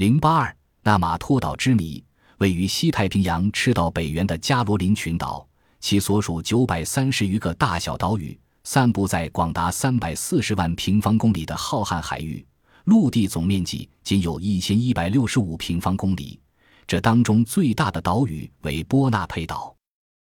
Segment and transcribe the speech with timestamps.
[0.00, 2.02] 零八二纳马托岛之谜，
[2.38, 5.46] 位于西太平洋赤道北缘的加罗林群岛，
[5.78, 12.42] 其所属九百三十余个大小岛屿，散布在广达三百四十万平方公里的浩瀚海域，
[12.84, 16.40] 陆地总面积仅有一千一百六十五平方公里。
[16.86, 19.76] 这当中最大的岛屿为波纳佩岛，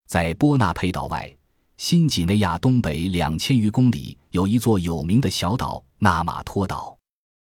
[0.07, 1.29] 在波纳佩岛外，
[1.79, 6.97] 新几内亚东北两千余公里有一座有名的小岛纳马托岛。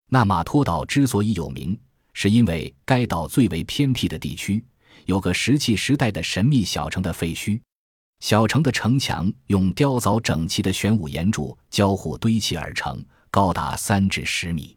[0.09, 1.77] 纳马托岛之所以有名，
[2.19, 4.65] 是因为该岛最为偏僻的地区
[5.05, 7.61] 有个石器时代的神秘小城的废墟。
[8.21, 14.75] 小城的城墙用雕凿整齐的玄武岩柱交互堆砌而成，高达三至十米。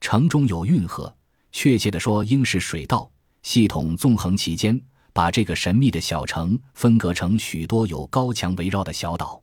[0.00, 1.16] 城中有运河，
[1.52, 3.08] 确切地说，应是水道。
[3.44, 4.80] 系统纵横其间，
[5.12, 9.40] 把这个神秘的小城分隔成许多有高墙围绕的小岛。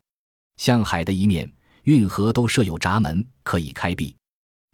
[0.58, 1.50] 向海的一面，
[1.84, 4.14] 运河都设有闸门，可以开闭。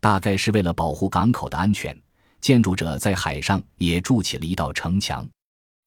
[0.01, 1.95] 大概是为了保护港口的安全，
[2.41, 5.27] 建筑者在海上也筑起了一道城墙。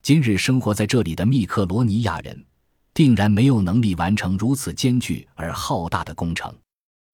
[0.03, 2.45] 今日生活在这里的密克罗尼亚人，
[2.95, 6.55] 定然没有能力完成如此艰巨而浩大的工程。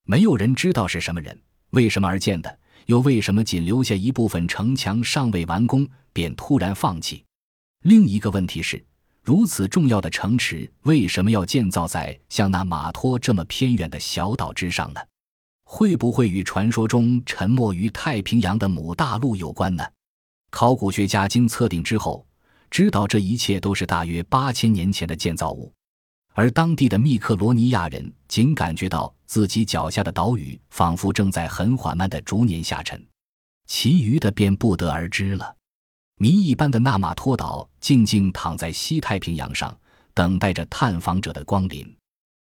[0.07, 1.39] 没有人知道是什么人，
[1.71, 2.59] 为什么而建的。
[2.87, 7.25] 又为什么仅留下一部分城墙尚未完工便突然放弃？
[7.85, 8.85] 另一个问题是，
[9.23, 15.01] 如此重要的城池为什么要建造在像那马托这么偏远的小岛之上呢？
[15.77, 19.85] 会不会与传说中沉没于太平洋的母大陆有关呢？
[20.53, 22.25] 考古学家经测定之后，
[22.71, 25.73] 知道这一切都是大约八千年前的建造物。
[26.33, 33.05] 而当地的密克罗尼亚人仅感觉到自己脚下的岛屿仿佛正在很缓慢的逐年下沉，
[33.67, 35.57] 其余的便不得而知了。
[36.19, 39.77] 谜一般的纳马托岛静静躺在西太平洋上，
[40.15, 41.85] 等待着探访者的光临。